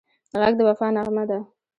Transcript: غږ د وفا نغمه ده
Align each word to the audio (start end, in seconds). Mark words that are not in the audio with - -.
غږ 0.39 0.53
د 0.57 0.61
وفا 0.67 0.87
نغمه 0.95 1.23
ده 1.29 1.39